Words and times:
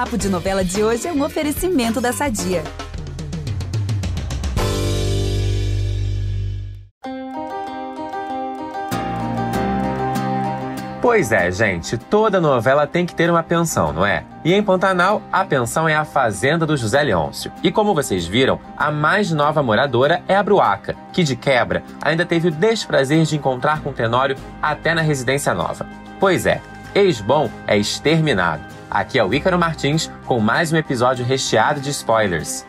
Papo 0.00 0.16
de 0.16 0.30
Novela 0.30 0.64
de 0.64 0.82
hoje 0.82 1.06
é 1.06 1.12
um 1.12 1.22
oferecimento 1.22 2.00
da 2.00 2.10
Sadia. 2.10 2.64
Pois 11.02 11.30
é, 11.32 11.50
gente, 11.50 11.98
toda 11.98 12.40
novela 12.40 12.86
tem 12.86 13.04
que 13.04 13.14
ter 13.14 13.28
uma 13.28 13.42
pensão, 13.42 13.92
não 13.92 14.06
é? 14.06 14.24
E 14.42 14.54
em 14.54 14.62
Pantanal, 14.62 15.20
a 15.30 15.44
pensão 15.44 15.86
é 15.86 15.94
a 15.94 16.06
fazenda 16.06 16.64
do 16.64 16.78
José 16.78 17.02
Leôncio. 17.02 17.52
E 17.62 17.70
como 17.70 17.94
vocês 17.94 18.26
viram, 18.26 18.58
a 18.78 18.90
mais 18.90 19.30
nova 19.30 19.62
moradora 19.62 20.22
é 20.26 20.34
a 20.34 20.42
Bruaca, 20.42 20.96
que 21.12 21.22
de 21.22 21.36
quebra 21.36 21.82
ainda 22.00 22.24
teve 22.24 22.48
o 22.48 22.50
desprazer 22.50 23.24
de 23.24 23.36
encontrar 23.36 23.82
com 23.82 23.90
o 23.90 23.92
Tenório 23.92 24.36
até 24.62 24.94
na 24.94 25.02
residência 25.02 25.52
nova. 25.52 25.86
Pois 26.18 26.46
é, 26.46 26.62
ex-bom 26.94 27.50
é 27.66 27.76
exterminado. 27.76 28.62
Aqui 28.90 29.18
é 29.18 29.24
o 29.24 29.32
Ícaro 29.32 29.58
Martins 29.58 30.10
com 30.26 30.40
mais 30.40 30.72
um 30.72 30.76
episódio 30.76 31.24
recheado 31.24 31.80
de 31.80 31.90
spoilers. 31.90 32.66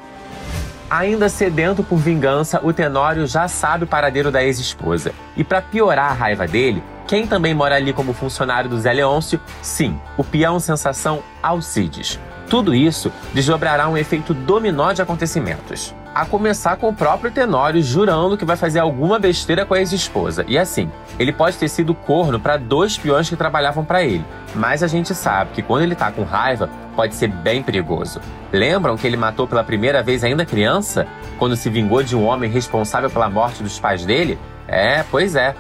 Ainda 0.90 1.30
sedento 1.30 1.84
por 1.84 1.98
vingança, 1.98 2.60
o 2.64 2.74
Tenório 2.74 3.26
já 3.26 3.48
sabe 3.48 3.86
o 3.86 3.88
paradeiro 3.88 4.30
da 4.30 4.44
ex-esposa. 4.44 5.14
E 5.38 5.44
para 5.44 5.62
piorar 5.62 6.12
a 6.12 6.14
raiva 6.14 6.46
dele, 6.46 6.84
quem 7.08 7.26
também 7.26 7.54
mora 7.54 7.76
ali 7.76 7.94
como 7.94 8.14
funcionário 8.14 8.70
do 8.70 8.80
Zé 8.80 8.94
Leôncio? 8.94 9.40
Sim, 9.62 10.00
o 10.18 10.24
peão 10.24 10.60
sensação 10.60 11.24
Alcides. 11.42 12.20
Tudo 12.50 12.76
isso 12.76 13.12
desdobrará 13.34 13.88
um 13.88 13.98
efeito 13.98 14.34
dominó 14.34 14.92
de 14.92 15.02
acontecimentos. 15.02 15.96
A 16.14 16.26
começar 16.26 16.76
com 16.76 16.90
o 16.90 16.94
próprio 16.94 17.32
Tenório 17.32 17.82
jurando 17.82 18.38
que 18.38 18.44
vai 18.44 18.58
fazer 18.58 18.80
alguma 18.80 19.18
besteira 19.18 19.66
com 19.66 19.74
a 19.74 19.80
ex-esposa. 19.80 20.44
E 20.46 20.58
assim, 20.58 20.92
ele 21.18 21.32
pode 21.32 21.56
ter 21.56 21.70
sido 21.70 21.96
corno 21.96 22.38
para 22.38 22.58
dois 22.58 22.98
peões 22.98 23.30
que 23.30 23.36
trabalhavam 23.38 23.86
para 23.86 24.04
ele, 24.04 24.26
mas 24.54 24.84
a 24.84 24.88
gente 24.88 25.16
sabe 25.16 25.52
que 25.54 25.62
quando 25.62 25.84
ele 25.84 25.96
tá 25.96 26.12
com 26.12 26.24
raiva, 26.24 26.70
pode 26.98 27.16
ser 27.16 27.30
bem 27.30 27.64
perigoso. 27.64 28.20
Lembram 28.52 28.98
que 28.98 29.08
ele 29.08 29.16
matou 29.16 29.48
pela 29.48 29.64
primeira 29.64 30.04
vez 30.04 30.22
ainda 30.22 30.46
criança? 30.46 31.08
Quando 31.40 31.56
se 31.56 31.70
vingou 31.70 32.04
de 32.04 32.14
um 32.14 32.26
homem 32.26 32.50
responsável 32.50 33.10
pela 33.10 33.30
morte 33.30 33.64
dos 33.64 33.80
pais 33.80 34.06
dele? 34.06 34.38
É, 34.68 35.04
pois 35.10 35.34
é. 35.34 35.56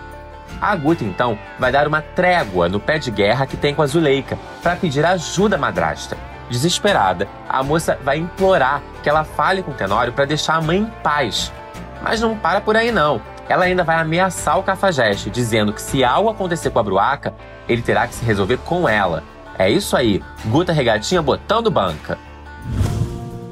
A 0.59 0.75
Guta, 0.75 1.05
então, 1.05 1.39
vai 1.57 1.71
dar 1.71 1.87
uma 1.87 2.01
trégua 2.01 2.67
no 2.67 2.79
pé 2.79 2.99
de 2.99 3.09
guerra 3.09 3.47
que 3.47 3.55
tem 3.55 3.73
com 3.73 3.81
a 3.81 3.87
Zuleika 3.87 4.37
para 4.61 4.75
pedir 4.75 5.05
ajuda 5.05 5.55
à 5.55 5.59
madrasta. 5.59 6.17
Desesperada, 6.51 7.27
a 7.49 7.63
moça 7.63 7.97
vai 8.03 8.17
implorar 8.17 8.83
que 9.01 9.09
ela 9.09 9.23
fale 9.23 9.63
com 9.63 9.71
o 9.71 9.73
Tenório 9.73 10.13
para 10.13 10.25
deixar 10.25 10.57
a 10.57 10.61
mãe 10.61 10.79
em 10.79 10.85
paz. 11.01 11.51
Mas 12.03 12.21
não 12.21 12.37
para 12.37 12.61
por 12.61 12.77
aí 12.77 12.91
não. 12.91 13.19
Ela 13.49 13.65
ainda 13.65 13.83
vai 13.83 13.95
ameaçar 13.95 14.59
o 14.59 14.63
Cafajeste, 14.63 15.31
dizendo 15.31 15.73
que 15.73 15.81
se 15.81 16.03
algo 16.03 16.29
acontecer 16.29 16.69
com 16.69 16.79
a 16.79 16.83
Bruaca, 16.83 17.33
ele 17.67 17.81
terá 17.81 18.05
que 18.05 18.13
se 18.13 18.23
resolver 18.23 18.57
com 18.57 18.87
ela. 18.87 19.23
É 19.57 19.69
isso 19.69 19.97
aí, 19.97 20.21
Guta 20.45 20.71
Regatinha 20.71 21.21
botando 21.21 21.71
banca. 21.71 22.17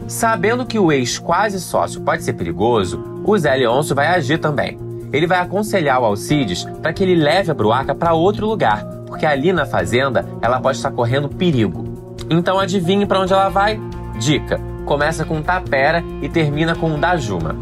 Sabendo 0.08 0.66
que 0.66 0.78
o 0.78 0.92
ex 0.92 1.18
quase 1.18 1.60
sócio 1.60 2.02
pode 2.02 2.24
ser 2.24 2.34
perigoso, 2.34 3.22
o 3.26 3.38
Zé 3.38 3.56
Leôncio 3.56 3.96
vai 3.96 4.08
agir 4.08 4.38
também 4.38 4.90
ele 5.12 5.28
vai 5.28 5.40
aconselhar 5.40 6.00
o 6.02 6.06
Alcides 6.06 6.66
para 6.82 6.94
que 6.94 7.04
ele 7.04 7.16
leve 7.16 7.52
a 7.52 7.54
Bruaca 7.54 7.96
para 7.96 8.14
outro 8.14 8.46
lugar, 8.46 8.86
porque 9.08 9.26
ali 9.26 9.52
na 9.52 9.66
fazenda 9.66 10.28
ela 10.42 10.60
pode 10.60 10.78
estar 10.78 10.92
correndo 10.92 11.30
perigo. 11.30 11.89
Então 12.30 12.60
adivinhe 12.60 13.06
para 13.06 13.20
onde 13.20 13.34
ela 13.34 13.50
vai? 13.50 13.80
Dica: 14.18 14.60
começa 14.86 15.26
com 15.26 15.42
Tapera 15.42 16.04
e 16.22 16.30
termina 16.30 16.76
com 16.76 17.00
Dajuma. 17.00 17.56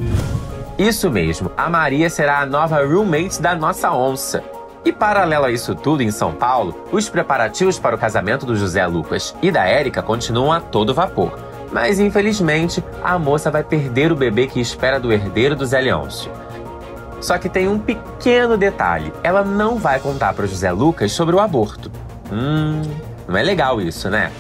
Isso 0.78 1.10
mesmo, 1.10 1.52
a 1.58 1.70
Maria 1.70 2.10
será 2.10 2.40
a 2.40 2.46
nova 2.46 2.86
roommate 2.86 3.42
da 3.42 3.56
nossa 3.56 3.92
onça. 3.92 4.44
E 4.86 4.94
paralelo 4.94 5.46
a 5.46 5.52
isso 5.52 5.76
tudo, 5.76 6.02
em 6.02 6.12
São 6.12 6.32
Paulo, 6.32 6.86
os 6.92 7.10
preparativos 7.10 7.80
para 7.80 7.96
o 7.96 8.00
casamento 8.00 8.46
do 8.46 8.56
José 8.56 8.86
Lucas 8.86 9.36
e 9.42 9.52
da 9.52 9.66
Érica 9.66 10.02
continuam 10.02 10.54
a 10.54 10.62
todo 10.62 10.94
vapor. 10.94 11.38
Mas 11.72 12.00
infelizmente, 12.00 12.84
a 13.04 13.20
moça 13.20 13.52
vai 13.52 13.64
perder 13.64 14.12
o 14.12 14.16
bebê 14.16 14.48
que 14.48 14.62
espera 14.62 15.00
do 15.00 15.12
herdeiro 15.12 15.56
do 15.56 15.66
Zé 15.66 15.82
Leôncio. 15.82 16.32
Só 17.20 17.38
que 17.38 17.50
tem 17.50 17.68
um 17.68 17.80
pequeno 17.80 18.56
detalhe: 18.56 19.12
ela 19.24 19.44
não 19.44 19.78
vai 19.78 20.00
contar 20.00 20.34
para 20.34 20.48
José 20.48 20.72
Lucas 20.72 21.12
sobre 21.12 21.36
o 21.36 21.40
aborto. 21.40 21.92
Hum, 22.32 22.82
não 23.28 23.36
é 23.36 23.44
legal 23.44 23.82
isso, 23.82 24.10
né? 24.10 24.32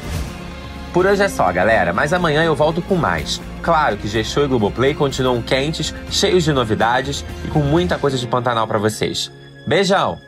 Por 0.97 1.05
hoje 1.05 1.21
é 1.21 1.29
só, 1.29 1.51
galera, 1.53 1.93
mas 1.93 2.11
amanhã 2.11 2.43
eu 2.43 2.55
volto 2.55 2.81
com 2.81 2.95
mais. 2.95 3.39
Claro 3.61 3.97
que 3.97 4.07
G-Show 4.07 4.45
e 4.45 4.47
Globoplay 4.47 4.95
continuam 4.95 5.43
quentes, 5.43 5.93
cheios 6.09 6.43
de 6.43 6.51
novidades 6.51 7.23
e 7.45 7.49
com 7.49 7.59
muita 7.59 7.99
coisa 7.99 8.17
de 8.17 8.25
Pantanal 8.25 8.67
para 8.67 8.79
vocês. 8.79 9.31
Beijão! 9.67 10.26